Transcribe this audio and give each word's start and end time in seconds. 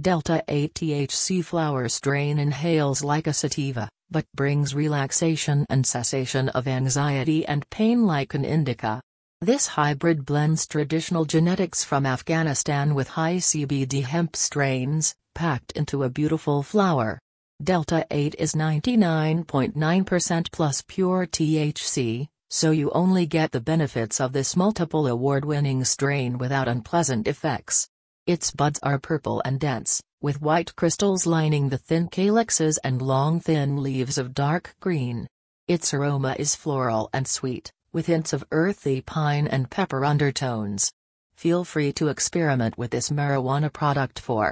Delta 0.00 0.42
8 0.48 0.72
THC 0.72 1.44
flower 1.44 1.86
strain 1.86 2.38
inhales 2.38 3.04
like 3.04 3.26
a 3.26 3.34
sativa, 3.34 3.90
but 4.10 4.24
brings 4.34 4.74
relaxation 4.74 5.66
and 5.68 5.86
cessation 5.86 6.48
of 6.50 6.66
anxiety 6.66 7.44
and 7.44 7.68
pain 7.68 8.06
like 8.06 8.32
an 8.32 8.42
indica. 8.42 9.02
This 9.42 9.66
hybrid 9.66 10.24
blends 10.24 10.66
traditional 10.66 11.26
genetics 11.26 11.84
from 11.84 12.06
Afghanistan 12.06 12.94
with 12.94 13.08
high 13.08 13.36
CBD 13.36 14.02
hemp 14.02 14.34
strains, 14.34 15.14
packed 15.34 15.72
into 15.72 16.04
a 16.04 16.10
beautiful 16.10 16.62
flower. 16.62 17.18
Delta 17.62 18.06
8 18.10 18.36
is 18.38 18.54
99.9% 18.54 20.52
plus 20.52 20.82
pure 20.88 21.26
THC, 21.26 22.28
so 22.48 22.70
you 22.70 22.90
only 22.92 23.26
get 23.26 23.52
the 23.52 23.60
benefits 23.60 24.22
of 24.22 24.32
this 24.32 24.56
multiple 24.56 25.06
award 25.06 25.44
winning 25.44 25.84
strain 25.84 26.38
without 26.38 26.66
unpleasant 26.66 27.28
effects. 27.28 27.90
Its 28.24 28.52
buds 28.52 28.78
are 28.84 29.00
purple 29.00 29.42
and 29.44 29.58
dense, 29.58 30.00
with 30.20 30.40
white 30.40 30.76
crystals 30.76 31.26
lining 31.26 31.68
the 31.68 31.78
thin 31.78 32.06
calyxes 32.06 32.78
and 32.84 33.02
long 33.02 33.40
thin 33.40 33.82
leaves 33.82 34.16
of 34.16 34.32
dark 34.32 34.76
green. 34.78 35.26
Its 35.66 35.92
aroma 35.92 36.36
is 36.38 36.54
floral 36.54 37.10
and 37.12 37.26
sweet, 37.26 37.72
with 37.92 38.06
hints 38.06 38.32
of 38.32 38.44
earthy 38.52 39.00
pine 39.00 39.48
and 39.48 39.70
pepper 39.70 40.04
undertones. 40.04 40.92
Feel 41.34 41.64
free 41.64 41.92
to 41.94 42.06
experiment 42.06 42.78
with 42.78 42.92
this 42.92 43.10
marijuana 43.10 43.72
product 43.72 44.20
for 44.20 44.50